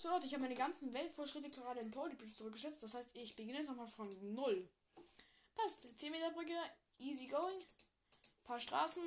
So 0.00 0.08
Leute, 0.08 0.26
ich 0.26 0.32
habe 0.32 0.44
meine 0.44 0.54
ganzen 0.54 0.94
Weltfortschritte 0.94 1.50
gerade 1.50 1.80
in 1.80 1.90
Polybrief 1.90 2.34
zurückgeschätzt. 2.34 2.82
Das 2.82 2.94
heißt, 2.94 3.14
ich 3.18 3.36
beginne 3.36 3.58
jetzt 3.58 3.68
nochmal 3.68 3.86
von 3.86 4.08
null. 4.34 4.66
Passt. 5.54 5.98
10 5.98 6.10
Meter 6.10 6.30
Brücke, 6.30 6.56
easy 6.96 7.26
going. 7.26 7.58
Paar 8.44 8.58
Straßen. 8.58 9.02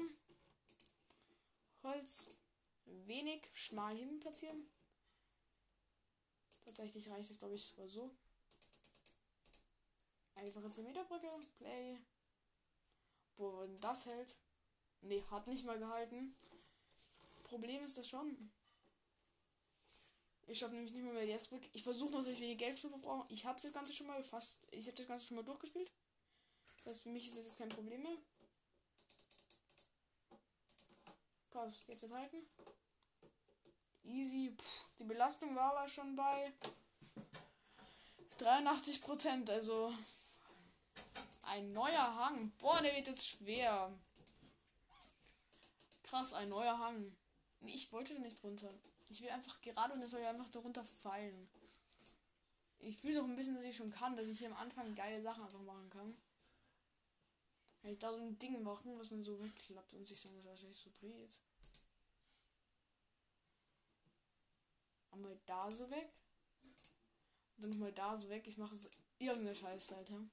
Holz. 1.82 2.38
Wenig 2.86 3.42
schmal 3.54 3.98
hin 3.98 4.20
platzieren. 4.20 4.70
Tatsächlich 6.64 7.10
reicht 7.10 7.32
es, 7.32 7.40
glaube 7.40 7.56
ich, 7.56 7.66
sogar 7.66 7.88
so. 7.88 8.12
Einfache 10.36 10.70
10 10.70 10.86
Meter 10.86 11.06
Brücke. 11.06 11.32
Play. 11.58 11.98
Wenn 13.38 13.80
das 13.80 14.06
hält. 14.06 14.38
Ne, 15.02 15.28
hat 15.32 15.48
nicht 15.48 15.66
mal 15.66 15.80
gehalten. 15.80 16.36
Problem 17.42 17.84
ist 17.84 17.98
das 17.98 18.08
schon. 18.08 18.52
Ich 20.48 20.60
schaffe 20.60 20.74
nämlich 20.74 20.94
nicht 20.94 21.04
mehr, 21.04 21.14
mehr 21.14 21.26
jetzt 21.26 21.50
Brücke. 21.50 21.70
Ich 21.72 21.84
versuche 21.84 22.14
natürlich 22.14 22.40
wenig 22.42 22.58
Geld 22.58 22.78
zu 22.78 22.90
verbrauchen. 22.90 23.26
Ich 23.30 23.46
habe 23.46 23.60
das 23.62 23.72
Ganze 23.72 23.94
schon 23.94 24.08
mal 24.08 24.22
fast. 24.24 24.68
Ich 24.72 24.86
habe 24.88 24.98
das 24.98 25.08
Ganze 25.08 25.28
schon 25.28 25.38
mal 25.38 25.44
durchgespielt. 25.44 25.92
Das 26.78 26.88
heißt, 26.88 27.04
für 27.04 27.10
mich 27.10 27.28
ist 27.28 27.38
das 27.38 27.46
jetzt 27.46 27.58
kein 27.58 27.70
Problem 27.70 28.04
mehr. 28.04 28.18
Passt. 31.52 31.88
Jetzt 31.88 32.04
was 32.04 32.12
halten. 32.12 32.46
Easy. 34.04 34.54
Puh, 34.58 34.64
die 35.00 35.06
Belastung 35.06 35.56
war 35.56 35.76
aber 35.76 35.88
schon 35.88 36.16
bei 36.16 36.54
83 38.38 39.02
Prozent. 39.02 39.50
Also 39.50 39.94
ein 41.44 41.72
neuer 41.72 42.16
Hang. 42.16 42.52
Boah, 42.60 42.82
der 42.82 42.94
wird 42.96 43.08
jetzt 43.08 43.28
schwer. 43.28 43.98
Krass, 46.04 46.34
ein 46.34 46.50
neuer 46.50 46.78
Hang. 46.78 47.16
Ich 47.62 47.92
wollte 47.94 48.20
nicht 48.20 48.44
runter. 48.44 48.74
Ich 49.14 49.22
will 49.22 49.30
einfach 49.30 49.62
gerade 49.62 49.94
und 49.94 50.02
es 50.02 50.10
soll 50.10 50.22
ja 50.22 50.32
einfach 50.32 50.50
darunter 50.50 50.84
fallen. 50.84 51.48
Ich 52.80 52.98
fühle 52.98 53.22
auch 53.22 53.26
ein 53.26 53.36
bisschen, 53.36 53.54
dass 53.54 53.64
ich 53.64 53.76
schon 53.76 53.92
kann, 53.92 54.16
dass 54.16 54.26
ich 54.26 54.40
hier 54.40 54.50
am 54.50 54.58
Anfang 54.58 54.96
geile 54.96 55.22
Sachen 55.22 55.44
einfach 55.44 55.62
machen 55.62 55.88
kann. 55.92 56.18
Wenn 57.84 57.94
ich 57.94 58.00
da 58.00 58.12
so 58.12 58.18
ein 58.18 58.40
Ding 58.40 58.64
machen, 58.64 58.98
was 58.98 59.10
dann 59.10 59.24
so 59.24 59.40
wegklappt 59.40 59.94
und 59.94 60.08
sich 60.08 60.24
dann 60.24 60.44
wahrscheinlich 60.44 60.80
so 60.80 60.90
dreht. 61.00 61.40
Einmal 65.12 65.40
da 65.46 65.70
so 65.70 65.92
weg. 65.92 66.12
Und 66.64 67.66
dann 67.66 67.70
nochmal 67.70 67.94
da 67.94 68.16
so 68.16 68.30
weg. 68.30 68.48
Ich 68.48 68.58
mache 68.58 68.76
irgendeine 69.20 69.54
Scheiße, 69.54 69.96
Alter. 69.96 70.26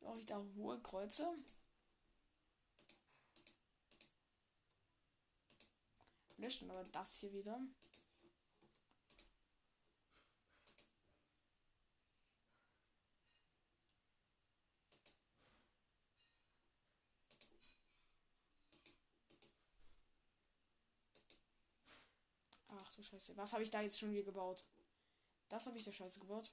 Brauche 0.00 0.20
ich 0.20 0.26
da 0.26 0.44
hohe 0.56 0.78
Kreuze? 0.82 1.34
Löschen 6.42 6.68
aber 6.72 6.82
das 6.82 7.20
hier 7.20 7.32
wieder. 7.32 7.60
Ach 22.70 22.90
so 22.90 23.04
scheiße. 23.04 23.36
Was 23.36 23.52
habe 23.52 23.62
ich 23.62 23.70
da 23.70 23.80
jetzt 23.80 24.00
schon 24.00 24.10
wieder 24.10 24.24
gebaut? 24.24 24.64
Das 25.48 25.66
habe 25.66 25.78
ich 25.78 25.84
der 25.84 25.92
Scheiße 25.92 26.18
gebaut. 26.18 26.50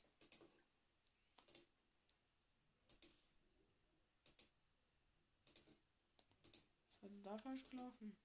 Was 6.91 7.01
hat 7.01 7.11
da 7.23 7.37
falsch 7.39 7.67
gelaufen? 7.71 8.15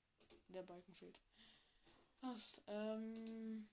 Der 0.48 0.62
Balken 0.62 0.92
fehlt. 0.92 1.18
Was? 2.26 2.62
Ähm. 2.66 3.68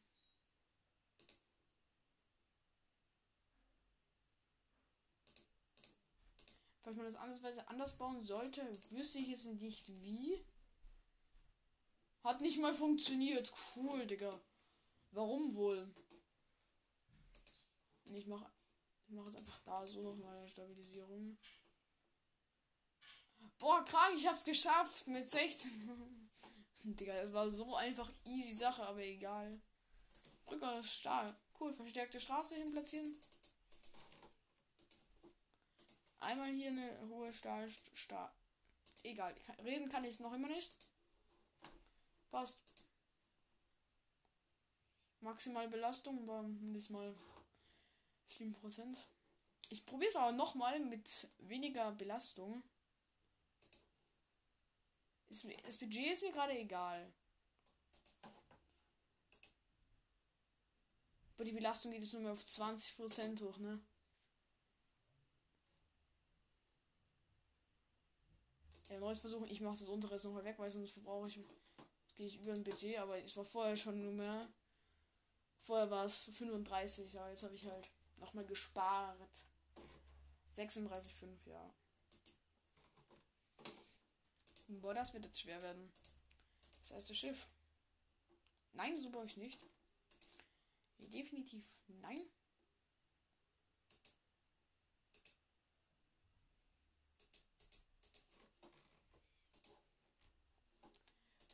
Falls 6.82 6.98
man 6.98 7.06
das 7.06 7.16
andersweise 7.16 7.68
anders 7.70 7.98
bauen 7.98 8.22
sollte, 8.22 8.62
wüsste 8.92 9.20
ich 9.20 9.30
es 9.30 9.46
nicht 9.46 9.88
wie. 9.88 10.46
Hat 12.24 12.42
nicht 12.42 12.60
mal 12.60 12.74
funktioniert. 12.74 13.54
Cool, 13.76 14.06
Digga. 14.06 14.42
Warum 15.12 15.56
wohl? 15.56 15.94
Ich 18.06 18.28
mache 18.28 18.52
ich 19.08 19.14
mach 19.16 19.26
jetzt 19.26 19.38
einfach 19.38 19.60
da 19.64 19.86
so 19.86 20.02
nochmal 20.02 20.38
eine 20.38 20.48
Stabilisierung. 20.48 21.38
Boah, 23.60 23.84
krank, 23.86 24.16
ich 24.16 24.28
hab's 24.28 24.44
geschafft 24.44 25.08
mit 25.08 25.30
16. 25.30 26.11
Digga, 26.84 27.14
das 27.14 27.34
war 27.34 27.50
so 27.50 27.76
einfach 27.76 28.10
easy 28.26 28.54
Sache, 28.54 28.84
aber 28.84 29.04
egal. 29.04 29.62
Brücke 30.46 30.68
aus 30.68 30.92
Stahl. 30.92 31.36
Cool, 31.60 31.74
verstärkte 31.74 32.20
Straße 32.20 32.56
hin 32.56 32.72
platzieren. 32.72 33.16
Einmal 36.20 36.52
hier 36.52 36.70
eine 36.70 37.08
hohe 37.10 37.34
Stahl. 37.34 37.70
Stahl. 37.94 38.32
Egal, 39.04 39.36
reden 39.64 39.90
kann 39.90 40.06
ich 40.06 40.20
noch 40.20 40.34
immer 40.34 40.48
nicht. 40.48 40.72
Passt. 42.30 42.62
Maximal 45.22 45.68
Belastung 45.68 46.28
war 46.28 46.44
diesmal 46.48 47.16
7%. 48.30 48.98
Ich 49.70 49.86
probiere 49.86 50.10
es 50.10 50.16
aber 50.16 50.32
nochmal 50.32 50.80
mit 50.80 51.30
weniger 51.40 51.92
Belastung. 51.92 52.64
Ist 55.32 55.46
mir, 55.46 55.56
das 55.64 55.78
Budget 55.78 56.12
ist 56.12 56.24
mir 56.24 56.34
gerade 56.34 56.52
egal. 56.52 57.10
Aber 61.36 61.46
die 61.46 61.54
Belastung 61.54 61.92
geht 61.92 62.02
jetzt 62.02 62.12
nur 62.12 62.24
mehr 62.24 62.34
auf 62.34 62.44
20% 62.44 63.42
hoch, 63.42 63.58
ne? 63.60 63.82
Erneut 68.90 69.18
versuchen, 69.18 69.50
ich 69.50 69.62
mache 69.62 69.80
das 69.80 69.88
untere 69.88 70.16
jetzt 70.16 70.26
nochmal 70.26 70.44
weg, 70.44 70.60
weil 70.60 70.70
sonst 70.70 70.92
verbrauche 70.92 71.30
ich 71.30 71.38
Jetzt 71.38 72.18
gehe 72.18 72.28
ich 72.28 72.42
über 72.42 72.52
ein 72.52 72.66
Budget, 72.66 72.98
aber 72.98 73.24
es 73.24 73.38
war 73.38 73.46
vorher 73.46 73.78
schon 73.78 74.04
nur 74.04 74.12
mehr. 74.12 74.52
Vorher 75.60 75.90
war 75.90 76.04
es 76.04 76.26
35, 76.26 77.14
ja, 77.14 77.30
jetzt 77.30 77.44
habe 77.44 77.56
ich 77.56 77.66
halt 77.66 77.90
nochmal 78.20 78.46
gespart. 78.46 79.46
36,5, 80.58 81.48
ja. 81.48 81.74
Boah, 84.80 84.94
das 84.94 85.14
wird 85.14 85.26
jetzt 85.26 85.42
schwer 85.42 85.62
werden. 85.62 85.92
Das 86.80 86.92
erste 86.92 87.14
Schiff. 87.14 87.50
Nein, 88.74 88.96
so 88.96 89.10
baue 89.10 89.26
ich 89.26 89.36
nicht. 89.38 89.62
Definitiv 90.98 91.66
nein. 91.88 92.20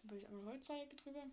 Habe 0.03 0.16
ich 0.16 0.28
einmal 0.28 0.45
Holzreihe 0.45 0.88
drüber. 0.88 1.25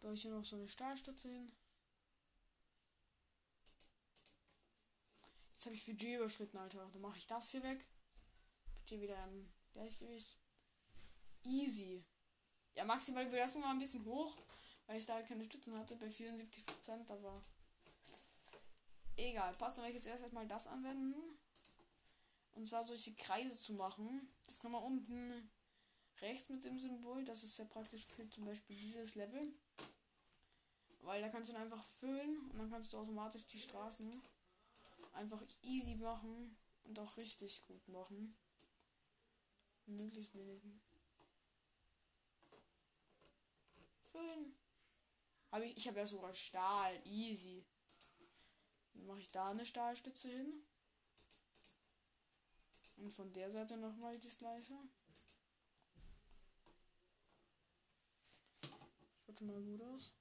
Baue 0.00 0.14
ich 0.14 0.22
hier 0.22 0.30
noch 0.30 0.44
so 0.44 0.56
eine 0.56 0.68
Stahlstütze 0.68 1.28
hin. 1.28 1.52
Jetzt 5.52 5.66
habe 5.66 5.74
ich 5.74 5.84
Budget 5.84 6.16
überschritten, 6.16 6.56
Alter. 6.56 6.88
Dann 6.92 7.02
mache 7.02 7.18
ich 7.18 7.26
das 7.26 7.50
hier 7.50 7.62
weg. 7.62 7.86
Budget 8.76 9.00
wieder 9.00 9.28
im 9.28 9.52
Gleichgewicht. 9.72 10.38
Easy. 11.44 12.04
Ja, 12.74 12.84
maximal 12.84 13.24
wird 13.30 13.40
erstmal 13.40 13.64
mal 13.64 13.72
ein 13.72 13.78
bisschen 13.78 14.04
hoch 14.04 14.36
weil 14.90 14.98
ich 14.98 15.06
da 15.06 15.14
halt 15.14 15.28
keine 15.28 15.44
Stützen 15.44 15.78
hatte 15.78 15.94
bei 15.94 16.10
74 16.10 16.66
Prozent, 16.66 17.08
aber 17.12 17.40
egal. 19.16 19.54
Passt, 19.54 19.78
dann 19.78 19.84
werde 19.84 19.96
ich 19.96 20.02
jetzt 20.02 20.10
erst 20.10 20.24
einmal 20.24 20.48
das 20.48 20.66
anwenden. 20.66 21.14
Und 22.54 22.66
zwar 22.66 22.82
solche 22.82 23.14
Kreise 23.14 23.56
zu 23.56 23.74
machen. 23.74 24.34
Das 24.46 24.58
kann 24.58 24.72
man 24.72 24.82
unten 24.82 25.48
rechts 26.20 26.48
mit 26.48 26.64
dem 26.64 26.76
Symbol. 26.76 27.24
Das 27.24 27.44
ist 27.44 27.54
sehr 27.54 27.66
praktisch 27.66 28.04
für 28.04 28.28
zum 28.30 28.46
Beispiel 28.46 28.74
dieses 28.74 29.14
Level. 29.14 29.40
Weil 31.02 31.22
da 31.22 31.28
kannst 31.28 31.48
du 31.48 31.54
dann 31.54 31.62
einfach 31.62 31.82
füllen 31.82 32.50
und 32.50 32.58
dann 32.58 32.70
kannst 32.70 32.92
du 32.92 32.98
automatisch 32.98 33.46
die 33.46 33.58
Straßen 33.58 34.22
einfach 35.12 35.42
easy 35.62 35.96
machen 35.96 36.56
und 36.84 36.98
auch 36.98 37.16
richtig 37.16 37.64
gut 37.66 37.88
machen. 37.88 38.30
Möglichst 39.86 40.34
wenig. 40.34 40.62
Füllen. 44.02 44.54
Habe 45.50 45.64
ich, 45.64 45.76
ich 45.76 45.88
habe 45.88 45.98
ja 45.98 46.06
sogar 46.06 46.34
Stahl, 46.34 47.00
easy. 47.06 47.64
Dann 48.92 49.06
mache 49.06 49.20
ich 49.20 49.32
da 49.32 49.50
eine 49.50 49.66
Stahlstütze 49.66 50.28
hin. 50.28 50.64
Und 52.96 53.12
von 53.12 53.32
der 53.32 53.50
Seite 53.50 53.76
nochmal 53.76 54.18
das 54.20 54.38
gleiche. 54.38 54.74
Schaut 59.24 59.38
schon 59.38 59.46
mal 59.46 59.62
gut 59.62 59.82
aus. 59.82 60.12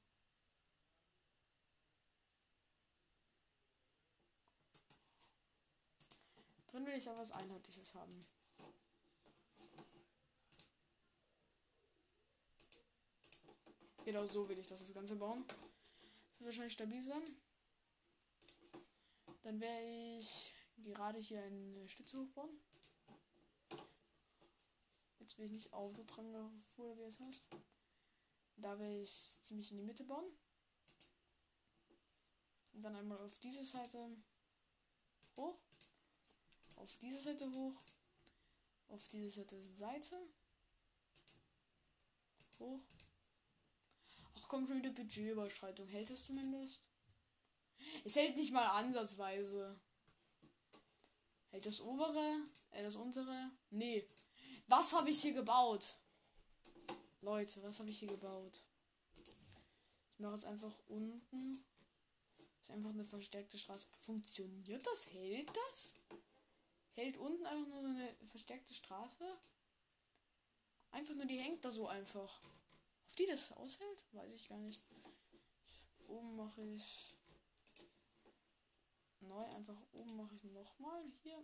Drin 6.71 6.85
will 6.85 6.93
ich 6.93 7.09
aber 7.09 7.19
was 7.19 7.31
Einheitliches 7.31 7.95
haben. 7.95 8.19
Genau 14.05 14.25
so 14.25 14.47
will 14.47 14.59
ich 14.59 14.67
das, 14.67 14.79
das 14.79 14.93
Ganze 14.93 15.15
bauen. 15.15 15.45
Wird 16.37 16.45
wahrscheinlich 16.45 16.73
stabil 16.73 17.01
sein. 17.01 17.21
Dann 19.41 19.59
werde 19.59 20.17
ich 20.17 20.55
gerade 20.77 21.19
hier 21.19 21.43
eine 21.43 21.87
Stütze 21.87 22.19
hochbauen. 22.19 22.59
Jetzt 25.19 25.37
will 25.37 25.45
ich 25.45 25.51
nicht 25.51 25.73
Auto 25.73 26.03
dran 26.03 26.35
oder 26.77 26.97
wie 26.97 27.03
es 27.03 27.19
heißt. 27.19 27.49
Da 28.57 28.77
werde 28.77 29.01
ich 29.01 29.39
ziemlich 29.41 29.71
in 29.71 29.77
die 29.77 29.83
Mitte 29.83 30.03
bauen. 30.03 30.25
Und 32.73 32.81
dann 32.83 32.95
einmal 32.95 33.17
auf 33.19 33.39
diese 33.39 33.63
Seite 33.63 34.17
hoch. 35.35 35.57
Auf 36.79 36.95
diese 37.01 37.17
Seite 37.17 37.51
hoch. 37.51 37.75
Auf 38.87 39.07
diese 39.09 39.29
Seite 39.29 39.61
Seite. 39.61 40.17
Hoch. 42.57 42.79
Ach 44.35 44.47
komm 44.47 44.65
schon 44.65 44.77
wieder 44.77 44.91
Budgetüberschreitung. 44.91 45.87
Hält 45.89 46.09
es 46.09 46.25
zumindest? 46.25 46.81
Es 48.05 48.15
hält 48.15 48.37
nicht 48.37 48.53
mal 48.53 48.65
ansatzweise. 48.69 49.79
Hält 51.49 51.65
das 51.65 51.81
obere? 51.81 52.43
Äh, 52.71 52.83
das 52.83 52.95
untere? 52.95 53.51
Nee. 53.71 54.07
Was 54.67 54.93
habe 54.93 55.09
ich 55.09 55.21
hier 55.21 55.33
gebaut? 55.33 55.97
Leute, 57.21 57.61
was 57.63 57.79
habe 57.79 57.89
ich 57.89 57.99
hier 57.99 58.07
gebaut? 58.07 58.63
Ich 60.13 60.19
mache 60.19 60.33
jetzt 60.33 60.45
einfach 60.45 60.73
unten. 60.87 61.65
Ist 62.61 62.71
einfach 62.71 62.91
eine 62.91 63.03
verstärkte 63.03 63.57
Straße. 63.57 63.87
Funktioniert 63.97 64.85
das? 64.85 65.11
Hält 65.11 65.51
das? 65.67 65.95
Hält 66.93 67.17
unten 67.17 67.45
einfach 67.45 67.67
nur 67.67 67.81
so 67.81 67.87
eine 67.87 68.15
verstärkte 68.25 68.73
Straße? 68.73 69.25
Einfach 70.91 71.15
nur 71.15 71.25
die 71.25 71.39
hängt 71.39 71.63
da 71.63 71.71
so 71.71 71.87
einfach. 71.87 72.39
Ob 73.07 73.15
die 73.15 73.25
das 73.25 73.51
aushält? 73.53 74.05
Weiß 74.13 74.33
ich 74.33 74.47
gar 74.49 74.57
nicht. 74.57 74.81
Oben 76.07 76.35
mache 76.35 76.61
ich 76.63 77.15
neu. 79.21 79.43
Einfach 79.55 79.77
oben 79.93 80.17
mache 80.17 80.35
ich 80.35 80.43
nochmal 80.45 81.03
hier. 81.23 81.41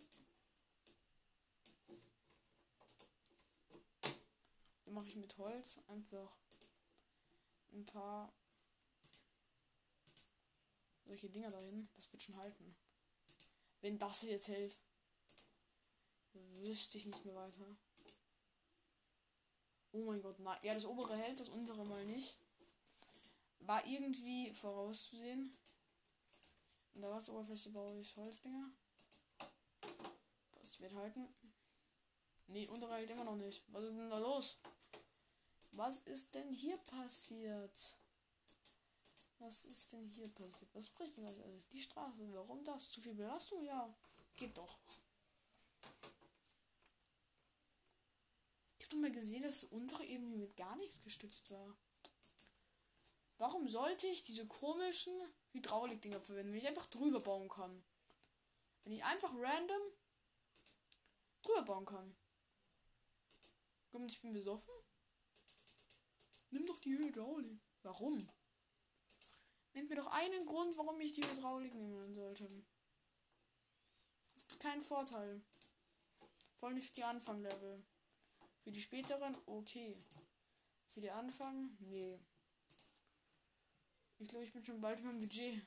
Dann 4.84 4.94
mache 4.94 5.08
ich 5.08 5.16
mit 5.16 5.38
Holz 5.38 5.80
einfach 5.88 6.36
ein 7.72 7.86
paar 7.86 8.34
solche 11.06 11.30
Dinger 11.30 11.52
dahin. 11.52 11.88
Das 11.96 12.12
wird 12.12 12.22
schon 12.22 12.38
halten. 12.38 12.76
Wenn 13.82 14.00
das 14.00 14.24
jetzt 14.24 14.48
hält, 14.48 14.80
wüsste 16.36 16.98
ich 16.98 17.06
nicht 17.06 17.26
mehr 17.26 17.36
weiter. 17.36 17.66
Oh 19.92 20.04
mein 20.04 20.22
Gott, 20.22 20.40
nein. 20.40 20.60
Ja, 20.64 20.74
das 20.74 20.86
obere 20.86 21.16
hält, 21.16 21.40
das 21.40 21.50
untere 21.50 21.86
mal 21.86 22.06
nicht. 22.06 22.36
War 23.60 23.86
irgendwie 23.86 24.54
vorauszusehen. 24.54 25.56
In 26.94 27.02
der 27.02 27.12
Wasseroberfläche 27.12 27.70
baue 27.72 28.00
ich 28.00 28.16
Holzdinger. 28.18 28.72
Das 30.60 30.80
wird 30.80 30.94
halten. 30.94 31.28
Nee, 32.48 32.68
untere 32.68 32.96
hält 32.96 33.10
immer 33.10 33.24
noch 33.24 33.38
nicht. 33.38 33.64
Was 33.68 33.84
ist 33.86 33.98
denn 33.98 34.10
da 34.10 34.20
los? 34.20 34.60
Was 35.72 36.00
ist 36.02 36.36
denn 36.36 36.52
hier 36.52 36.78
passiert? 36.78 37.98
Was 39.40 39.66
ist 39.66 39.94
denn 39.94 40.08
hier 40.10 40.30
passiert? 40.34 40.74
Was 40.74 40.90
bricht 40.90 41.18
denn 41.18 41.26
das 41.26 41.40
alles? 41.40 41.68
Die 41.70 41.82
Straße. 41.82 42.34
Warum 42.34 42.64
das? 42.64 42.90
Zu 42.92 43.02
viel 43.02 43.16
Belastung? 43.16 43.64
Ja. 43.64 43.94
Geht 44.38 44.58
doch. 44.58 44.78
Doch 48.96 49.02
mal 49.02 49.12
gesehen, 49.12 49.44
dass 49.44 49.60
das 49.60 49.72
untere 49.72 50.06
irgendwie 50.06 50.38
mit 50.38 50.56
gar 50.56 50.78
nichts 50.78 51.02
gestützt 51.02 51.52
war. 51.52 51.78
Warum 53.38 53.68
sollte 53.68 54.08
ich 54.08 54.24
diese 54.24 54.48
komischen 54.48 55.14
Hydraulik-Dinger 55.52 56.22
verwenden, 56.22 56.54
wenn 56.54 56.60
ich 56.60 56.68
einfach 56.68 56.86
drüber 56.86 57.20
bauen 57.20 57.50
kann? 57.50 57.84
Wenn 58.84 58.94
ich 58.94 59.04
einfach 59.04 59.34
random 59.36 59.82
drüber 61.42 61.64
bauen 61.64 61.86
kann. 61.86 62.16
Und 63.92 64.10
ich 64.14 64.22
bin 64.22 64.32
besoffen? 64.32 64.74
Nimm 66.52 66.66
doch 66.66 66.80
die 66.80 66.98
Hydraulik. 66.98 67.62
Warum? 67.84 68.32
Nennt 69.74 69.90
mir 69.90 69.98
doch 69.98 70.08
einen 70.08 70.46
Grund, 70.46 70.78
warum 70.78 71.02
ich 71.02 71.12
die 71.12 71.24
Hydraulik 71.24 71.74
nehmen 71.74 72.16
sollte. 72.16 72.48
Das 74.36 74.48
gibt 74.48 74.62
keinen 74.62 74.82
Vorteil. 74.82 75.44
Vor 76.54 76.70
allem 76.70 76.78
nicht 76.78 76.88
für 76.88 76.96
die 76.96 77.04
Anfanglevel. 77.04 77.86
Für 78.66 78.72
die 78.72 78.82
späteren, 78.82 79.38
okay. 79.46 79.96
Für 80.88 81.00
die 81.00 81.12
Anfang, 81.12 81.78
nee. 81.82 82.20
Ich 84.18 84.28
glaube, 84.28 84.44
ich 84.44 84.54
bin 84.54 84.66
schon 84.66 84.82
bald 84.82 85.04
beim 85.04 85.22
Budget. 85.22 85.62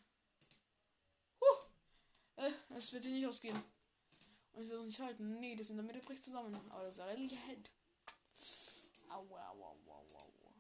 Huh. 1.41 1.69
Äh, 2.35 2.51
es 2.75 2.93
wird 2.93 3.05
hier 3.05 3.15
nicht 3.15 3.27
ausgehen. 3.29 3.57
Und 4.51 4.65
ich 4.65 4.69
will 4.69 4.85
nicht 4.85 4.99
halten. 4.99 5.39
Nee, 5.39 5.55
das 5.55 5.71
in 5.71 5.77
der 5.77 5.85
Mitte 5.85 6.01
bricht 6.01 6.25
zusammen. 6.25 6.53
Aber 6.71 6.87
das 6.87 6.97
ist 6.97 7.01
eigentlich 7.01 7.39
hält. 7.47 7.71
Aua, 9.11 9.49
aua, 9.51 9.77
aua, 9.87 10.01
aua. 10.15 10.53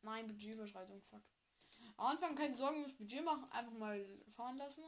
Nein, 0.00 0.26
Budgetüberschreitung, 0.26 1.02
fuck. 1.02 1.20
Am 1.98 2.06
Anfang 2.06 2.34
keine 2.34 2.56
Sorgen 2.56 2.80
ums 2.80 2.96
Budget 2.96 3.22
machen, 3.22 3.44
einfach 3.50 3.72
mal 3.72 4.02
fahren 4.28 4.56
lassen. 4.56 4.84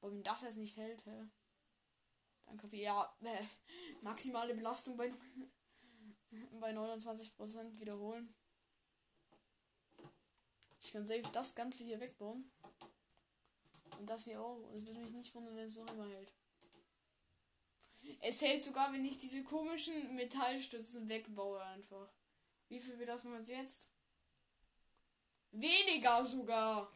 Und 0.00 0.22
das 0.26 0.40
jetzt 0.40 0.56
nicht 0.56 0.78
hält, 0.78 1.04
hä? 1.04 1.28
Ich, 2.70 2.72
ja, 2.72 3.16
äh, 3.22 3.44
maximale 4.02 4.54
Belastung 4.54 4.96
bei, 4.96 5.12
bei 6.60 6.72
29% 6.72 7.80
wiederholen. 7.80 8.34
Ich 10.80 10.92
kann 10.92 11.06
safe 11.06 11.22
das 11.32 11.54
Ganze 11.54 11.84
hier 11.84 12.00
wegbauen. 12.00 12.50
Und 13.98 14.10
das 14.10 14.24
hier 14.24 14.40
auch. 14.40 14.56
Und 14.56 14.74
es 14.74 14.86
würde 14.86 15.00
mich 15.00 15.12
nicht 15.12 15.34
wundern, 15.34 15.56
wenn 15.56 15.66
es 15.66 15.78
noch 15.78 15.92
immer 15.92 16.08
hält. 16.08 16.32
Es 18.20 18.42
hält 18.42 18.62
sogar, 18.62 18.92
wenn 18.92 19.04
ich 19.04 19.16
diese 19.18 19.44
komischen 19.44 20.16
Metallstützen 20.16 21.08
wegbaue 21.08 21.62
einfach. 21.62 22.08
Wie 22.68 22.80
viel 22.80 22.98
wird 22.98 23.10
das 23.10 23.24
jetzt? 23.48 23.90
Weniger 25.52 26.24
sogar. 26.24 26.90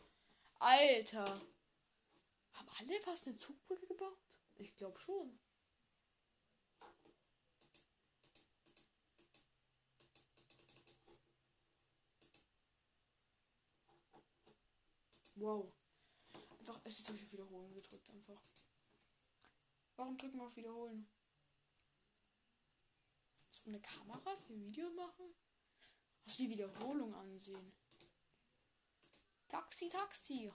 Alter. 0.59 1.41
Haben 2.55 2.69
alle 2.81 3.01
fast 3.01 3.29
eine 3.29 3.39
Zugbrücke 3.39 3.87
gebaut? 3.87 4.17
Ich 4.57 4.75
glaube 4.77 4.99
schon. 4.99 5.39
Wow. 15.37 15.73
Einfach, 16.59 16.81
es 16.85 16.99
ist 16.99 17.11
auf 17.11 17.33
Wiederholen 17.33 17.75
gedrückt 17.75 18.11
einfach. 18.11 18.43
Warum 19.97 20.17
drücken 20.17 20.39
wir 20.39 20.47
auf 20.47 20.57
Wiederholen? 20.57 21.09
Ist 23.51 23.67
eine 23.67 23.81
Kamera 23.81 24.35
für 24.35 24.59
Video 24.59 24.91
machen? 24.91 25.35
Hast 26.25 26.39
du 26.39 26.43
die 26.45 26.51
Wiederholung 26.51 27.15
ansehen? 27.15 27.73
Taxi, 29.49 29.89
Taxi. 29.89 30.53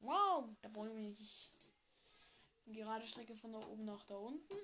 Wow, 0.00 0.50
da 0.60 0.74
wollen 0.74 0.94
wir 0.94 1.02
nicht. 1.02 1.50
Gerade 2.66 3.06
Strecke 3.06 3.34
von 3.34 3.52
da 3.52 3.58
oben 3.60 3.84
nach 3.84 4.04
da 4.06 4.16
unten. 4.16 4.54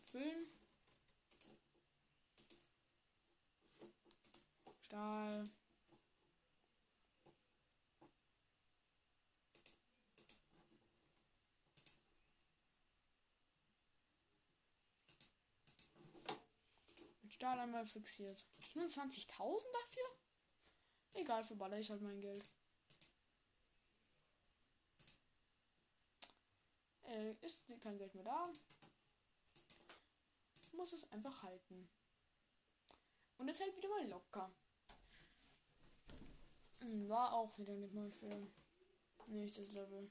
Füllen. 0.00 0.46
Stahl. 4.80 5.44
Stahl 17.42 17.58
einmal 17.58 17.84
fixiert. 17.84 18.46
25.000 18.72 19.64
dafür? 19.72 20.04
Egal, 21.14 21.42
verballer 21.42 21.76
ich 21.76 21.90
halt 21.90 22.00
mein 22.00 22.20
Geld. 22.20 22.44
Äh, 27.02 27.32
ist 27.40 27.64
kein 27.80 27.98
Geld 27.98 28.14
mehr 28.14 28.22
da. 28.22 28.48
Muss 30.70 30.92
es 30.92 31.10
einfach 31.10 31.42
halten. 31.42 31.90
Und 33.38 33.48
es 33.48 33.58
hält 33.58 33.76
wieder 33.76 33.88
mal 33.88 34.08
locker. 34.08 34.54
Hm, 36.78 37.08
war 37.08 37.32
auch 37.34 37.58
wieder 37.58 37.74
nicht 37.74 37.92
mal 37.92 38.12
für 38.12 38.38
nächstes 39.26 39.72
Level. 39.72 40.08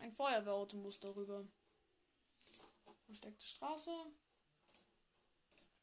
Ein 0.00 0.12
Feuerwehrauto 0.12 0.78
muss 0.78 0.98
darüber. 0.98 1.46
Versteckte 3.04 3.44
Straße. 3.44 3.92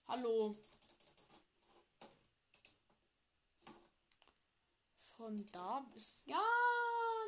Hallo. 0.08 0.56
Von 5.18 5.46
da 5.52 5.80
bis. 5.94 6.24
Ja, 6.26 6.44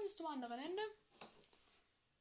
bis 0.03 0.15
zum 0.15 0.27
anderen 0.27 0.60
Ende. 0.60 0.82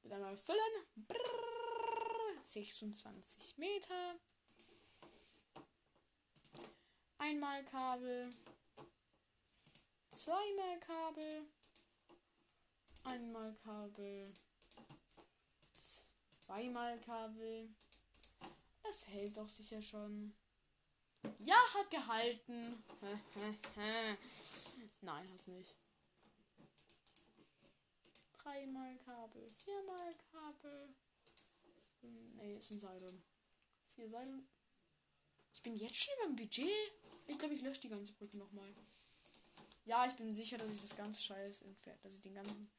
Mit 0.03 0.13
einmal 0.13 0.37
füllen. 0.37 0.61
Brrr, 0.97 2.43
26 2.43 3.59
Meter. 3.59 4.19
Einmal 7.19 7.65
Kabel. 7.65 8.31
Zweimal 10.11 10.79
Kabel. 10.81 11.49
Einmal 13.03 13.55
Kabel. 13.57 14.33
Zweimal 16.39 17.01
Kabel. 17.01 17.75
Es 18.89 19.09
hält 19.09 19.37
doch 19.37 19.49
sicher 19.49 19.83
schon. 19.83 20.35
Ja, 21.41 21.57
hat 21.75 21.91
gehalten. 21.91 22.83
Nein, 25.01 25.29
hat 25.31 25.49
nicht. 25.49 25.75
Dreimal 28.43 28.97
Kabel, 28.99 29.49
viermal 29.49 30.15
Kabel. 30.31 30.95
Ne, 32.03 32.57
es 32.57 32.69
sind 32.69 32.81
Seile. 32.81 33.23
Vier 33.95 34.09
Seile. 34.09 34.43
Ich 35.53 35.63
bin 35.63 35.77
jetzt 35.77 35.97
schon 35.97 36.15
über 36.19 36.27
dem 36.27 36.37
Budget. 36.37 36.93
Ich 37.27 37.39
glaube, 37.39 37.55
ich 37.55 37.63
lösche 37.63 37.81
die 37.83 37.89
ganze 37.89 38.13
Brücke 38.13 38.37
nochmal. 38.37 38.75
Ja, 39.87 40.07
ich 40.07 40.15
bin 40.15 40.35
sicher, 40.35 40.59
dass 40.59 40.73
ich 40.73 40.81
das 40.81 40.97
ganze 40.97 41.23
Scheiß 41.23 41.63
entfernt. 41.63 42.05
Dass 42.05 42.15
ich 42.15 42.21
den 42.21 42.35
ganzen. 42.35 42.71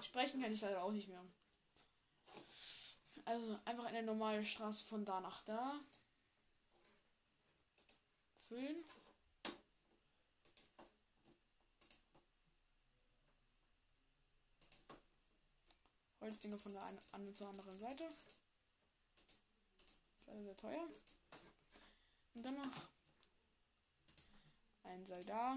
Sprechen 0.00 0.40
kann 0.40 0.52
ich 0.52 0.60
leider 0.60 0.82
auch 0.82 0.90
nicht 0.90 1.08
mehr. 1.08 1.24
Also 3.24 3.58
einfach 3.64 3.84
eine 3.84 4.02
normale 4.02 4.44
Straße 4.44 4.84
von 4.84 5.04
da 5.04 5.20
nach 5.20 5.42
da. 5.42 5.78
Füllen. 8.52 8.84
Holzdinger 16.20 16.58
von 16.58 16.74
der 16.74 16.84
einen 16.84 17.34
zur 17.34 17.48
anderen 17.48 17.78
Seite. 17.78 18.04
Ist 20.18 20.26
leider 20.26 20.42
sehr 20.42 20.56
teuer. 20.58 20.86
Und 22.34 22.44
dann 22.44 22.56
noch 22.56 22.90
ein 24.82 25.06
Seil 25.06 25.24
da. 25.24 25.56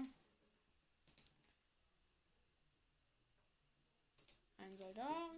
Ein 4.56 4.78
Seil 4.78 4.94
da. 4.94 5.30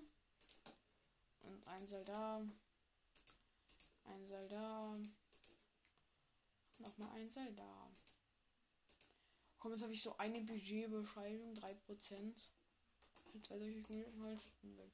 Und 1.41 1.67
ein 1.67 1.89
Seil 1.89 2.05
da. 2.05 2.41
Ein 4.05 4.27
Seil 4.27 4.49
da. 4.49 4.95
Nochmal 6.79 7.11
ein 7.17 7.31
Seil 7.31 7.55
da. 7.55 7.93
Komm, 9.59 9.73
jetzt 9.73 9.83
habe 9.83 9.93
ich 9.93 10.03
so 10.03 10.17
eine 10.19 10.41
Budgetbescheidung, 10.41 11.55
3%. 11.55 12.51
Zwei 13.43 13.59
solche 13.59 13.83
Kugeln 13.83 14.23
halt 14.23 14.41
weg. 14.63 14.93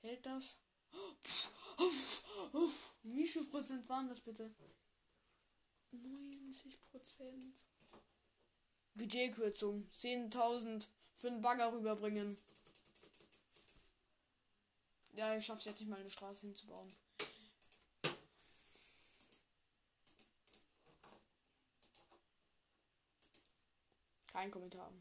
Hält 0.00 0.26
das? 0.26 0.58
Wie 3.02 3.26
viel 3.26 3.44
Prozent 3.44 3.88
waren 3.88 4.08
das 4.08 4.20
bitte? 4.20 4.54
90 5.90 6.80
Prozent. 6.90 7.66
Budgetkürzung. 8.94 9.88
10.000 9.90 10.86
für 11.14 11.28
einen 11.28 11.40
Bagger 11.40 11.72
rüberbringen. 11.72 12.36
Ja, 15.12 15.36
ich 15.36 15.44
schaffe 15.46 15.60
es 15.60 15.64
jetzt 15.66 15.80
nicht 15.80 15.88
mal 15.88 16.00
eine 16.00 16.10
Straße 16.10 16.46
hinzubauen. 16.46 16.92
Kein 24.44 24.50
Kommentar. 24.50 24.92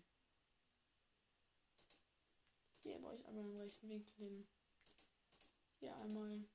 Hier 2.82 2.98
brauche 3.02 3.18
ich 3.18 3.26
einmal 3.26 3.44
einen 3.44 3.58
rechten 3.58 3.90
Winkel 3.90 4.16
hin. 4.16 4.48
Hier 5.80 5.94
einmal. 5.98 6.48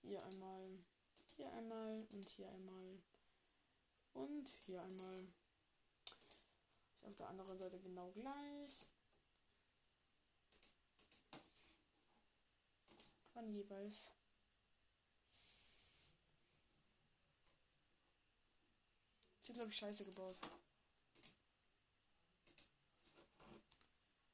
Hier 0.00 0.24
einmal. 0.24 0.78
Hier 1.36 1.52
einmal. 1.52 2.06
Und 2.10 2.26
hier 2.30 2.48
einmal. 2.48 3.02
Und 4.14 4.48
hier 4.64 4.82
einmal. 4.82 5.28
Ist 6.94 7.04
auf 7.04 7.16
der 7.16 7.28
anderen 7.28 7.58
Seite 7.58 7.78
genau 7.78 8.10
gleich. 8.12 8.86
Wann 13.34 13.52
jeweils. 13.52 14.10
Glaube 19.60 19.72
ich 19.72 19.76
scheiße 19.76 20.06
gebaut. 20.06 20.38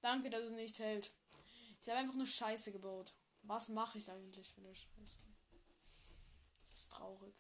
Danke, 0.00 0.30
dass 0.30 0.44
es 0.44 0.52
nicht 0.52 0.78
hält. 0.78 1.10
Ich 1.82 1.88
habe 1.88 1.98
einfach 1.98 2.14
eine 2.14 2.28
Scheiße 2.28 2.70
gebaut. 2.70 3.12
Was 3.42 3.68
mache 3.68 3.98
ich 3.98 4.08
eigentlich 4.08 4.48
für 4.48 4.60
eine 4.60 4.72
Scheiße? 4.72 5.18
Das 6.62 6.74
ist 6.74 6.92
traurig. 6.92 7.34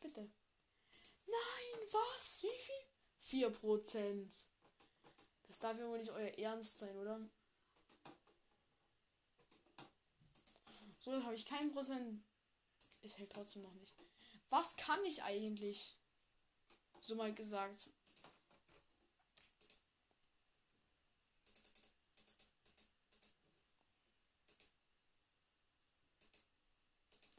Bitte. 0.00 0.30
Nein, 1.26 1.88
was? 1.92 2.42
Wie 2.42 2.48
viel? 3.28 3.50
4%. 3.50 4.44
Das 5.46 5.58
darf 5.58 5.78
ja 5.78 5.88
wohl 5.88 5.98
nicht 5.98 6.10
euer 6.10 6.38
Ernst 6.38 6.78
sein, 6.78 6.96
oder? 6.96 7.20
So, 11.00 11.22
habe 11.24 11.34
ich 11.34 11.46
kein 11.46 11.72
Prozent. 11.72 12.22
Es 13.02 13.16
hält 13.16 13.32
trotzdem 13.32 13.62
noch 13.62 13.74
nicht. 13.74 13.94
Was 14.50 14.76
kann 14.76 15.02
ich 15.04 15.22
eigentlich? 15.22 15.96
So 17.00 17.14
mal 17.14 17.32
gesagt. 17.34 17.90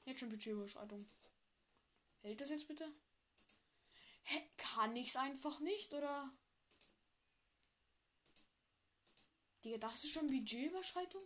Jetzt 0.05 0.19
schon 0.19 0.29
Budgetüberschreitung. 0.29 1.05
Hält 2.21 2.39
das 2.39 2.49
jetzt 2.49 2.67
bitte? 2.67 2.93
Hä, 4.23 4.41
kann 4.57 4.95
ich's 4.95 5.15
einfach 5.15 5.59
nicht, 5.59 5.93
oder? 5.93 6.31
Digga, 9.63 9.77
das 9.77 10.03
ist 10.03 10.11
schon 10.13 10.27
Budgetüberschreitung? 10.27 11.21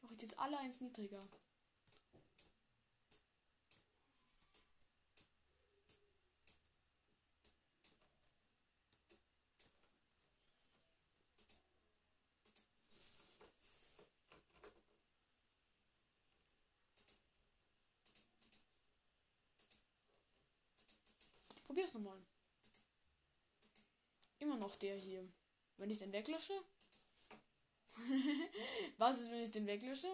Doch 0.00 0.10
jetzt 0.12 0.38
alle 0.38 0.58
eins 0.58 0.80
niedriger. 0.80 1.20
Probier's 21.70 21.94
nochmal. 21.94 22.20
Immer 24.40 24.56
noch 24.56 24.74
der 24.74 24.96
hier. 24.96 25.24
Wenn 25.76 25.88
ich 25.88 25.98
den 25.98 26.12
weglösche? 26.12 26.52
Was 28.98 29.20
ist, 29.20 29.30
wenn 29.30 29.38
ich 29.38 29.52
den 29.52 29.68
weglösche? 29.68 30.08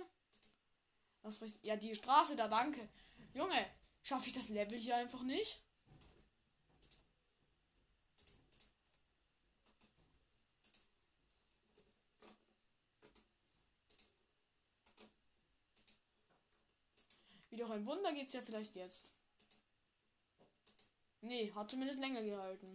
Was 1.22 1.36
spricht? 1.36 1.64
Ja, 1.64 1.76
die 1.76 1.94
Straße 1.94 2.36
da, 2.36 2.46
danke. 2.46 2.86
Junge, 3.32 3.56
schaffe 4.02 4.26
ich 4.26 4.34
das 4.34 4.50
Level 4.50 4.78
hier 4.78 4.96
einfach 4.96 5.22
nicht? 5.22 5.62
Wie 17.48 17.56
doch 17.56 17.70
ein 17.70 17.86
Wunder 17.86 18.12
geht's 18.12 18.34
ja 18.34 18.42
vielleicht 18.42 18.74
jetzt. 18.74 19.15
Nee, 21.26 21.52
hat 21.52 21.68
zumindest 21.68 21.98
länger 21.98 22.22
gehalten. 22.22 22.72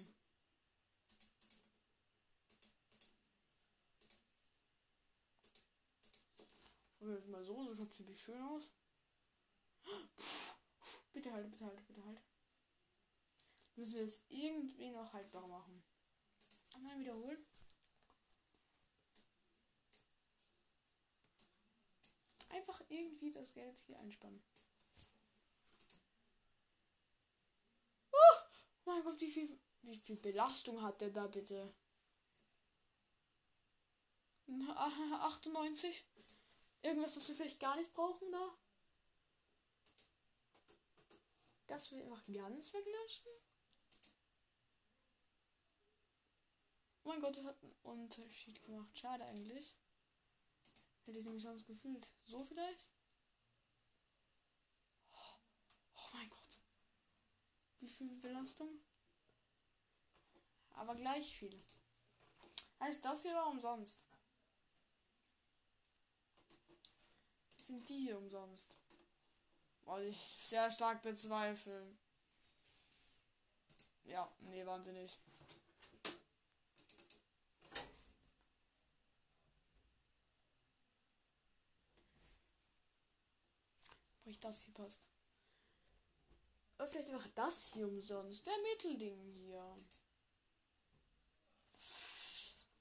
jetzt 6.99 7.29
mal 7.29 7.43
so, 7.43 7.63
so 7.65 7.75
schaut 7.75 7.93
ziemlich 7.93 8.21
schön 8.21 8.41
aus. 8.41 8.73
Bitte 11.13 11.31
halt, 11.31 11.49
bitte 11.49 11.65
halt, 11.65 11.87
bitte 11.87 12.05
halt. 12.05 12.21
Müssen 13.75 13.95
wir 13.95 14.03
es 14.03 14.23
irgendwie 14.27 14.91
noch 14.91 15.13
haltbar 15.13 15.47
machen. 15.47 15.81
Mal 16.79 16.99
wiederholen. 16.99 17.45
Einfach 22.49 22.81
irgendwie 22.89 23.31
das 23.31 23.53
Geld 23.53 23.79
hier 23.79 23.97
einspannen. 23.99 24.43
Oh 28.90 28.90
Gott, 29.03 29.19
wie 29.21 29.27
viel, 29.27 29.59
wie 29.81 29.95
viel 29.95 30.17
Belastung 30.17 30.81
hat 30.81 31.01
der 31.01 31.09
da 31.09 31.27
bitte? 31.27 31.73
98? 34.51 36.05
Irgendwas, 36.83 37.15
was 37.15 37.27
wir 37.27 37.35
vielleicht 37.35 37.59
gar 37.59 37.75
nicht 37.75 37.93
brauchen 37.93 38.31
da? 38.31 38.57
Das 41.67 41.91
will 41.91 42.01
einfach 42.01 42.25
ganz 42.33 42.73
weglöschen? 42.73 43.31
Oh 47.03 47.09
mein 47.09 47.21
Gott, 47.21 47.37
das 47.37 47.45
hat 47.45 47.63
einen 47.63 47.75
Unterschied 47.83 48.61
gemacht. 48.63 48.97
Schade 48.97 49.25
eigentlich. 49.25 49.77
Hätte 51.03 51.19
ich 51.19 51.25
nämlich 51.25 51.43
sonst 51.43 51.65
gefühlt. 51.65 52.11
So 52.25 52.43
vielleicht? 52.43 52.91
Oh, 55.13 55.35
oh 55.95 56.09
mein 56.13 56.29
Gott. 56.29 56.61
Wie 57.79 57.89
viel 57.89 58.15
Belastung? 58.17 58.83
Aber 60.73 60.95
gleich 60.95 61.35
viel. 61.35 61.55
Heißt 62.79 63.05
das 63.05 63.23
hier 63.23 63.35
war 63.35 63.47
umsonst? 63.47 64.03
Sind 67.57 67.87
die 67.89 67.99
hier 67.99 68.17
umsonst? 68.17 68.75
Weil 69.85 70.07
ich 70.07 70.17
sehr 70.17 70.69
stark 70.71 71.01
bezweifle. 71.01 71.95
Ja, 74.05 74.31
nee, 74.39 74.65
wahnsinnig. 74.65 75.19
ich 84.31 84.39
das 84.39 84.63
hier 84.63 84.73
passt. 84.73 85.07
Oder 86.77 86.87
vielleicht 86.87 87.09
einfach 87.09 87.27
das 87.35 87.73
hier 87.73 87.87
umsonst. 87.87 88.47
Der 88.47 88.57
Mittelding 88.71 89.21
hier. 89.33 89.75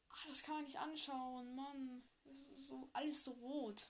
Ah, 0.08 0.19
das 0.30 0.44
kann 0.44 0.54
man 0.54 0.64
nicht 0.64 0.78
anschauen, 0.78 1.54
Mann. 1.56 2.02
So, 2.54 2.88
alles 2.92 3.24
so 3.24 3.32
rot. 3.32 3.88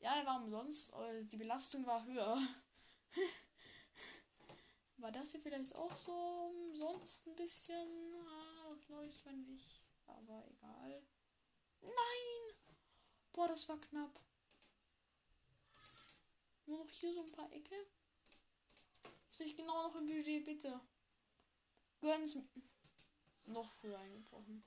Ja, 0.00 0.14
der 0.14 0.26
war 0.26 0.42
umsonst, 0.42 0.92
die 1.22 1.36
Belastung 1.36 1.86
war 1.86 2.04
höher. 2.06 2.40
war 4.96 5.12
das 5.12 5.32
hier 5.32 5.40
vielleicht 5.40 5.74
auch 5.74 5.94
so 5.94 6.12
umsonst 6.12 7.26
ein 7.26 7.36
bisschen? 7.36 8.14
Ah, 8.26 8.70
das 8.70 8.88
läuft 8.88 9.26
man 9.26 9.42
nicht. 9.44 9.92
Aber 10.06 10.44
egal. 10.48 11.02
Nein! 11.82 12.56
Boah, 13.32 13.48
das 13.48 13.68
war 13.68 13.78
knapp. 13.78 14.18
Nur 16.64 16.78
noch 16.78 16.88
hier 16.88 17.12
so 17.12 17.20
ein 17.20 17.32
paar 17.32 17.52
Ecke. 17.52 17.74
Jetzt 19.24 19.38
will 19.38 19.46
ich 19.46 19.56
genau 19.56 19.88
noch 19.88 19.96
im 19.96 20.06
Budget, 20.06 20.44
bitte. 20.44 20.80
Gönn's 22.00 22.34
mir. 22.34 22.48
Noch 23.46 23.68
früher 23.68 23.98
eingebrochen. 23.98 24.64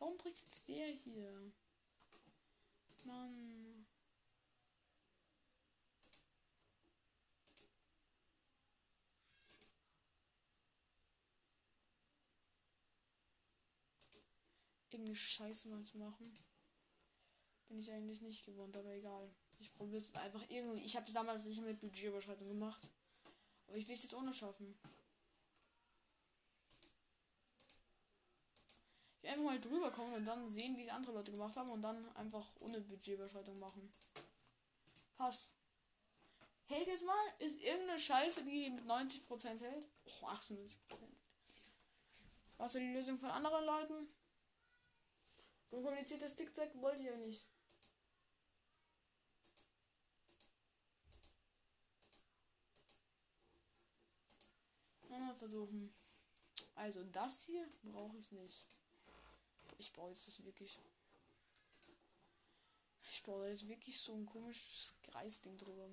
Warum 0.00 0.16
bricht 0.16 0.42
jetzt 0.42 0.66
der 0.66 0.88
hier? 0.88 1.52
Mann. 3.04 3.86
Irgendwie 14.90 15.14
Scheiße 15.14 15.68
mal 15.68 15.84
zu 15.84 15.98
machen. 15.98 16.32
Bin 17.68 17.78
ich 17.78 17.92
eigentlich 17.92 18.22
nicht 18.22 18.44
gewohnt, 18.46 18.76
aber 18.76 18.92
egal. 18.94 19.32
Ich 19.58 19.72
probiere 19.74 19.98
es 19.98 20.14
einfach 20.14 20.42
irgendwie. 20.48 20.82
Ich 20.82 20.96
habe 20.96 21.06
es 21.06 21.12
damals 21.12 21.44
nicht 21.44 21.60
mit 21.60 21.78
Budgetüberschreitung 21.78 22.48
gemacht. 22.48 22.90
Aber 23.66 23.76
ich 23.76 23.86
will 23.86 23.94
es 23.94 24.02
jetzt 24.02 24.14
ohne 24.14 24.32
schaffen. 24.32 24.74
Ich 29.18 29.19
will 29.19 29.19
einfach 29.30 29.44
mal 29.44 29.60
drüber 29.60 29.90
kommen 29.90 30.14
und 30.14 30.24
dann 30.24 30.48
sehen, 30.48 30.76
wie 30.76 30.82
es 30.82 30.88
andere 30.88 31.12
Leute 31.12 31.32
gemacht 31.32 31.56
haben 31.56 31.70
und 31.70 31.82
dann 31.82 32.16
einfach 32.16 32.46
ohne 32.60 32.80
Budgetüberschreitung 32.80 33.58
machen. 33.58 33.92
Passt. 35.16 35.52
Hält 36.66 36.86
jetzt 36.86 37.04
mal? 37.04 37.34
Ist 37.38 37.60
irgendeine 37.62 37.98
Scheiße, 37.98 38.44
die 38.44 38.70
mit 38.70 38.84
90% 38.84 39.60
hält? 39.60 39.88
Oh, 40.04 40.26
98%. 40.26 40.76
Was 42.58 42.74
ist 42.74 42.80
die 42.80 42.92
Lösung 42.92 43.18
von 43.18 43.30
anderen 43.30 43.64
Leuten? 43.64 44.08
So 45.70 45.82
kompliziertes 45.82 46.32
Stickzack 46.32 46.74
wollte 46.80 47.00
ich 47.00 47.06
ja 47.06 47.16
nicht. 47.16 47.48
Mal 55.08 55.34
versuchen. 55.34 55.94
Also 56.76 57.04
das 57.04 57.44
hier 57.44 57.68
brauche 57.82 58.16
ich 58.16 58.30
nicht. 58.32 58.79
Ich 59.80 59.94
brauche 59.94 60.10
jetzt 60.10 60.26
das 60.26 60.44
wirklich. 60.44 60.78
Ich 63.10 63.22
brauche 63.22 63.48
jetzt 63.48 63.66
wirklich 63.66 63.98
so 63.98 64.14
ein 64.14 64.26
komisches 64.26 64.94
Kreisding 65.02 65.56
drüber. 65.56 65.88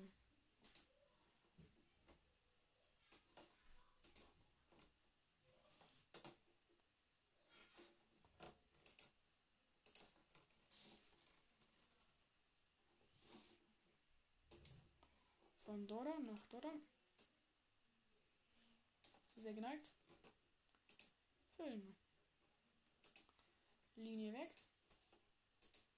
Von 15.64 15.86
Dora 15.86 16.18
nach 16.20 16.46
Dora. 16.50 16.74
Sehr 19.36 19.54
geneigt. 19.54 19.92
Füllen. 21.56 21.97
Linie 23.98 24.32
weg. 24.32 24.52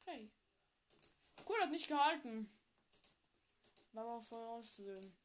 Hey. 0.05 0.31
Cool, 1.49 1.61
hat 1.61 1.71
nicht 1.71 1.89
gehalten. 1.89 2.51
War 3.93 4.05
aber 4.05 4.23
voll 4.23 4.47
auszusehen. 4.47 5.17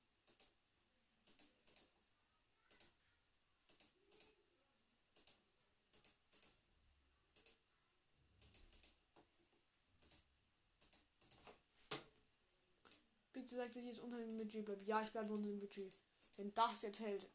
Bitte 13.32 13.56
sagt, 13.56 13.76
ich 13.76 13.86
jetzt 13.86 14.00
unter 14.00 14.18
dem 14.18 14.38
Budget 14.38 14.66
bleibe. 14.66 14.84
Ja, 14.86 15.02
ich 15.02 15.12
bleibe 15.12 15.34
unter 15.34 15.48
dem 15.48 15.60
Budget. 15.60 15.94
Wenn 16.38 16.54
das 16.54 16.82
jetzt 16.82 17.02
hält. 17.02 17.30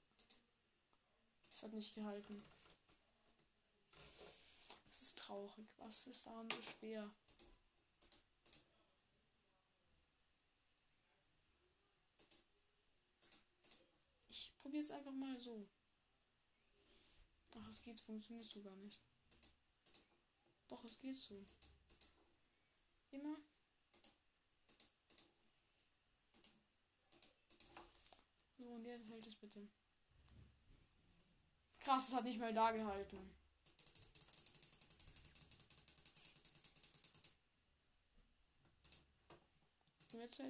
Es 1.49 1.63
hat 1.63 1.73
nicht 1.73 1.95
gehalten. 1.95 2.43
Traurig. 5.31 5.69
Was 5.77 6.09
ist 6.09 6.27
daran 6.27 6.51
so 6.51 6.61
schwer? 6.61 7.09
Ich 14.29 14.53
probiere 14.59 14.83
es 14.83 14.91
einfach 14.91 15.13
mal 15.13 15.41
so. 15.41 15.69
Ach, 17.55 17.69
es 17.69 17.81
geht, 17.81 18.01
funktioniert 18.01 18.51
so 18.51 18.61
gar 18.61 18.75
nicht. 18.79 19.01
Doch, 20.67 20.83
es 20.83 20.99
geht 20.99 21.15
so. 21.15 21.47
Immer. 23.13 23.37
So, 28.59 28.65
und 28.65 28.85
jetzt 28.85 29.09
hält 29.09 29.27
es 29.29 29.37
bitte. 29.37 29.69
Krass, 31.79 32.09
es 32.09 32.15
hat 32.15 32.25
nicht 32.25 32.41
mal 32.41 32.53
da 32.53 32.73
gehalten. 32.73 33.40
Jetzt. 40.13 40.41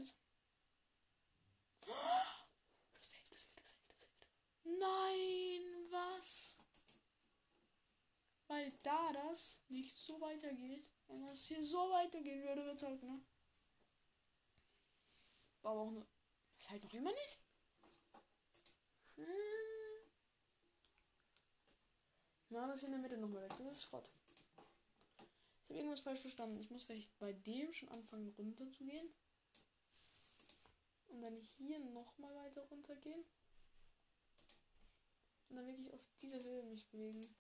Nein, 4.65 5.63
was? 5.91 6.59
Weil 8.47 8.73
da 8.83 9.13
das 9.13 9.63
nicht 9.69 9.97
so 9.97 10.21
weitergeht. 10.21 10.91
Wenn 11.09 11.27
das 11.27 11.45
hier 11.45 11.63
so 11.63 11.91
weitergehen 11.91 12.43
würde, 12.43 12.65
wird 12.65 12.77
es 12.77 12.83
halt, 12.83 13.03
ne? 13.03 13.21
Aber 15.63 15.81
auch 15.81 15.91
ne. 15.91 16.07
Ist 16.59 16.71
halt 16.71 16.83
noch 16.85 16.95
immer 16.95 17.11
nicht. 17.11 17.41
Hm. 19.17 19.27
Na, 22.49 22.67
das 22.67 22.83
in 22.83 22.93
der 22.93 23.01
Mitte 23.01 23.19
nochmal 23.19 23.43
weg. 23.43 23.53
Das 23.59 23.73
ist 23.73 23.85
Schrott. 23.85 24.11
Ich 25.65 25.71
habe 25.71 25.79
irgendwas 25.79 26.01
falsch 26.01 26.21
verstanden. 26.21 26.59
Ich 26.61 26.71
muss 26.71 26.85
vielleicht 26.85 27.19
bei 27.19 27.33
dem 27.33 27.73
schon 27.73 27.89
anfangen 27.91 28.29
runter 28.37 28.71
zu 28.73 28.85
gehen. 28.85 29.09
Und 31.11 31.23
dann 31.23 31.41
hier 31.41 31.79
nochmal 31.79 32.35
weiter 32.35 32.63
runtergehen. 32.63 33.25
Und 35.49 35.57
dann 35.57 35.67
wirklich 35.67 35.93
auf 35.93 36.01
diese 36.23 36.43
Höhe 36.43 36.63
mich 36.63 36.87
bewegen. 36.89 37.35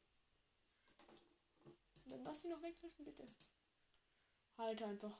Und 2.04 2.12
dann 2.12 2.24
lass 2.24 2.44
ihn 2.44 2.50
noch 2.50 2.62
weglöschen, 2.62 3.04
bitte. 3.04 3.24
Halt 4.58 4.82
einfach. 4.82 5.18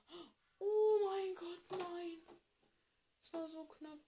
Oh 0.59 0.99
mein 1.05 1.35
Gott, 1.37 1.79
nein. 1.79 2.19
Es 3.23 3.33
war 3.33 3.49
so 3.49 3.65
knapp. 3.65 3.99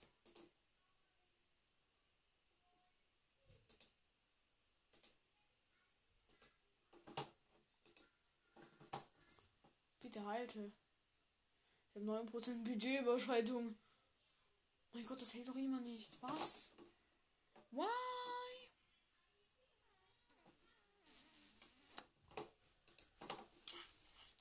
Bitte 10.00 10.24
halte. 10.26 10.72
Ich 11.94 12.00
habe 12.00 12.04
9% 12.04 12.64
Budgetüberschreitung. 12.64 13.78
Mein 14.92 15.06
Gott, 15.06 15.22
das 15.22 15.32
hält 15.32 15.48
doch 15.48 15.56
immer 15.56 15.80
nicht. 15.80 16.20
Was? 16.22 16.74
Why? 17.70 17.86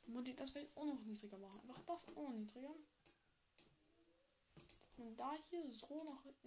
Mutti, 0.08 0.36
das 0.36 0.54
will 0.54 0.64
ich 0.64 0.78
auch 0.78 0.86
noch 0.86 1.00
niedriger 1.06 1.38
machen. 1.38 1.62
Einfach 1.62 1.86
das 1.86 2.06
auch 2.10 2.30
niedriger. 2.32 2.76
Und 4.98 5.18
da 5.18 5.34
hier 5.50 5.72
so 5.72 6.04
noch 6.04 6.26